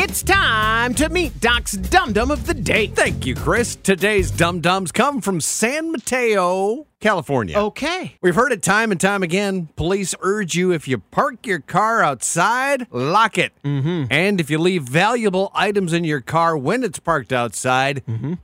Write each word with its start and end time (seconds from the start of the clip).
It's 0.00 0.22
time 0.22 0.94
to 0.94 1.08
meet 1.08 1.40
Doc's 1.40 1.72
Dum 1.72 2.12
Dum 2.12 2.30
of 2.30 2.46
the 2.46 2.54
Day. 2.54 2.86
Thank 2.86 3.26
you, 3.26 3.34
Chris. 3.34 3.74
Today's 3.74 4.30
Dum 4.30 4.60
Dums 4.60 4.92
come 4.92 5.20
from 5.20 5.40
San 5.40 5.90
Mateo, 5.90 6.86
California. 7.00 7.56
Okay. 7.56 8.16
We've 8.20 8.34
heard 8.34 8.52
it 8.52 8.62
time 8.62 8.90
and 8.90 9.00
time 9.00 9.22
again. 9.22 9.68
Police 9.76 10.14
urge 10.20 10.56
you 10.56 10.72
if 10.72 10.88
you 10.88 10.98
park 10.98 11.46
your 11.46 11.60
car 11.60 12.02
outside, 12.02 12.86
lock 12.90 13.38
it. 13.38 13.52
Mm-hmm. 13.64 14.06
And 14.10 14.40
if 14.40 14.50
you 14.50 14.58
leave 14.58 14.82
valuable 14.82 15.52
items 15.54 15.92
in 15.92 16.02
your 16.04 16.20
car 16.20 16.56
when 16.56 16.82
it's 16.82 16.98
parked 16.98 17.32
outside, 17.32 18.02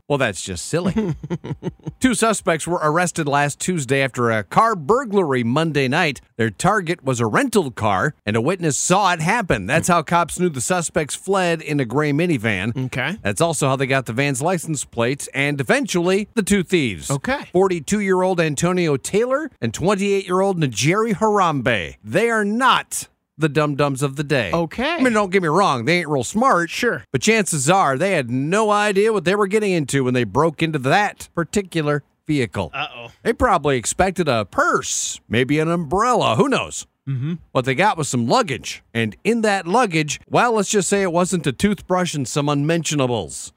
well, 0.09 0.19
that's 0.19 0.43
just 0.43 0.67
silly. 0.67 1.17
Two 2.01 2.15
suspects 2.15 2.67
were 2.67 2.81
arrested 2.83 3.27
last 3.27 3.59
Tuesday 3.59 4.03
after 4.03 4.31
a 4.31 4.45
car 4.45 4.77
burglary 4.77 5.43
Monday 5.43 5.89
night. 5.89 6.21
Their 6.37 6.51
target 6.51 7.03
was 7.03 7.21
a 7.21 7.27
rental 7.27 7.71
car, 7.71 8.15
and 8.27 8.37
a 8.37 8.41
witness 8.41 8.77
saw 8.77 9.13
it 9.13 9.21
happen. 9.21 9.67
That's 9.67 9.89
how 9.89 10.03
cops 10.03 10.39
knew 10.39 10.49
the 10.49 10.61
suspects 10.61 11.15
fled 11.15 11.61
in 11.61 11.81
a 11.81 11.85
gray 11.85 12.13
minivan. 12.13 12.87
Okay. 12.87 13.19
That's 13.23 13.41
also 13.41 13.69
how 13.69 13.77
they 13.77 13.87
got 13.87 14.07
the 14.07 14.13
van's 14.13 14.43
license 14.43 14.85
plates 14.85 15.29
and 15.35 15.61
eventually 15.61 16.29
the 16.35 16.43
two 16.43 16.63
thieves. 16.63 17.11
Okay. 17.11 17.49
42 17.53 18.01
year 18.01 18.23
old 18.23 18.41
Antonio 18.45 18.97
Taylor 18.97 19.51
and 19.61 19.75
28 19.75 20.27
year 20.27 20.41
old 20.41 20.59
Najeri 20.59 21.15
Harambe. 21.15 21.97
They 22.05 22.31
are 22.31 22.45
not 22.45 23.09
the 23.37 23.49
dum 23.49 23.75
dums 23.75 24.03
of 24.03 24.17
the 24.17 24.25
day. 24.25 24.53
Okay. 24.53 24.95
I 24.95 25.01
mean, 25.01 25.13
don't 25.13 25.31
get 25.31 25.43
me 25.43 25.49
wrong, 25.49 25.85
they 25.85 25.99
ain't 25.99 26.09
real 26.09 26.25
smart. 26.25 26.71
Sure. 26.71 27.05
But 27.11 27.23
chances 27.23 27.69
are 27.69 27.99
they 27.99 28.13
had 28.13 28.31
no 28.31 28.71
idea 28.71 29.13
what 29.13 29.25
they 29.25 29.35
were 29.35 29.47
getting 29.47 29.73
into 29.73 30.05
when 30.05 30.15
they 30.15 30.25
broke 30.25 30.63
into 30.63 30.79
that 30.81 31.29
particular 31.35 32.03
vehicle. 32.27 32.71
Uh 32.73 32.87
oh. 32.95 33.07
They 33.23 33.33
probably 33.33 33.77
expected 33.77 34.29
a 34.29 34.45
purse, 34.45 35.21
maybe 35.29 35.59
an 35.59 35.69
umbrella, 35.69 36.37
who 36.37 36.49
knows? 36.49 36.87
Mm-hmm. 37.09 37.35
What 37.53 37.67
they 37.67 37.75
got 37.75 37.99
was 37.99 38.09
some 38.09 38.27
luggage. 38.27 38.83
And 38.95 39.15
in 39.25 39.43
that 39.43 39.67
luggage, 39.67 40.21
well, 40.29 40.53
let's 40.53 40.71
just 40.71 40.89
say 40.89 41.03
it 41.03 41.13
wasn't 41.13 41.47
a 41.47 41.53
toothbrush 41.53 42.15
and 42.15 42.27
some 42.27 42.49
unmentionables. 42.49 43.53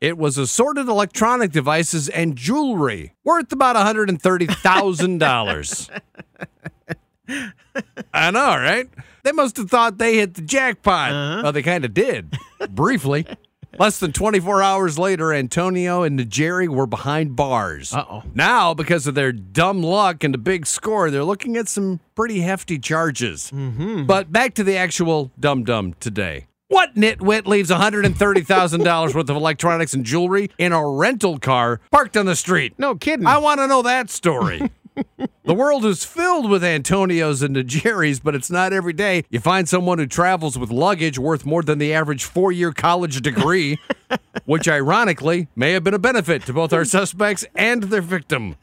It 0.00 0.18
was 0.18 0.38
assorted 0.38 0.88
electronic 0.88 1.52
devices 1.52 2.08
and 2.08 2.34
jewelry 2.36 3.14
worth 3.24 3.52
about 3.52 3.76
$130,000. 3.76 6.00
I 8.14 8.30
know, 8.30 8.56
right? 8.56 8.88
They 9.22 9.32
must 9.32 9.58
have 9.58 9.70
thought 9.70 9.98
they 9.98 10.16
hit 10.16 10.34
the 10.34 10.42
jackpot. 10.42 11.42
Well, 11.42 11.52
they 11.52 11.62
kind 11.62 11.84
of 11.84 11.92
did, 11.94 12.36
briefly. 12.70 13.26
Less 13.78 14.00
than 14.00 14.12
24 14.12 14.62
hours 14.62 14.98
later, 14.98 15.32
Antonio 15.32 16.02
and 16.02 16.18
Najeri 16.18 16.68
were 16.68 16.86
behind 16.86 17.36
bars. 17.36 17.92
Uh-oh. 17.92 18.24
Now, 18.34 18.74
because 18.74 19.06
of 19.06 19.14
their 19.14 19.30
dumb 19.30 19.82
luck 19.82 20.24
and 20.24 20.34
the 20.34 20.38
big 20.38 20.66
score, 20.66 21.10
they're 21.10 21.22
looking 21.22 21.56
at 21.56 21.68
some 21.68 22.00
pretty 22.16 22.40
hefty 22.40 22.78
charges. 22.78 23.52
Mm-hmm. 23.54 24.06
But 24.06 24.32
back 24.32 24.54
to 24.54 24.64
the 24.64 24.76
actual 24.76 25.30
dum 25.38 25.64
dum 25.64 25.94
today. 26.00 26.46
What 26.68 26.94
nitwit 26.94 27.46
leaves 27.46 27.70
$130,000 27.70 29.14
worth 29.14 29.30
of 29.30 29.36
electronics 29.36 29.94
and 29.94 30.04
jewelry 30.04 30.50
in 30.58 30.72
a 30.72 30.86
rental 30.86 31.38
car 31.38 31.80
parked 31.90 32.14
on 32.14 32.26
the 32.26 32.36
street? 32.36 32.74
No 32.76 32.94
kidding. 32.94 33.26
I 33.26 33.38
want 33.38 33.60
to 33.60 33.66
know 33.66 33.80
that 33.82 34.10
story. 34.10 34.70
the 35.48 35.54
world 35.54 35.86
is 35.86 36.04
filled 36.04 36.50
with 36.50 36.62
Antonios 36.62 37.42
and 37.42 37.56
Najeris, 37.56 38.20
but 38.22 38.34
it's 38.34 38.50
not 38.50 38.74
every 38.74 38.92
day 38.92 39.24
you 39.30 39.40
find 39.40 39.66
someone 39.66 39.96
who 39.96 40.06
travels 40.06 40.58
with 40.58 40.70
luggage 40.70 41.18
worth 41.18 41.46
more 41.46 41.62
than 41.62 41.78
the 41.78 41.94
average 41.94 42.24
four 42.24 42.52
year 42.52 42.70
college 42.70 43.22
degree, 43.22 43.78
which 44.44 44.68
ironically 44.68 45.48
may 45.56 45.72
have 45.72 45.82
been 45.82 45.94
a 45.94 45.98
benefit 45.98 46.44
to 46.44 46.52
both 46.52 46.74
our 46.74 46.84
suspects 46.84 47.46
and 47.54 47.84
their 47.84 48.02
victim. 48.02 48.56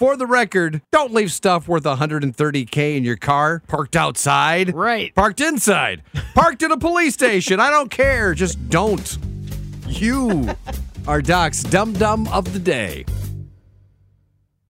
For 0.00 0.16
the 0.16 0.26
record, 0.26 0.82
don't 0.90 1.14
leave 1.14 1.30
stuff 1.30 1.68
worth 1.68 1.84
130K 1.84 2.96
in 2.96 3.04
your 3.04 3.16
car 3.16 3.62
parked 3.68 3.94
outside. 3.94 4.74
Right. 4.74 5.14
Parked 5.14 5.40
inside. 5.40 6.02
Parked 6.34 6.64
in 6.64 6.72
a 6.72 6.76
police 6.76 7.14
station. 7.14 7.60
I 7.60 7.70
don't 7.70 7.88
care. 7.88 8.34
Just 8.34 8.68
don't. 8.68 9.16
You 9.86 10.56
are 11.06 11.22
Doc's 11.22 11.62
Dum 11.62 11.92
Dum 11.92 12.26
of 12.32 12.52
the 12.52 12.58
Day. 12.58 13.04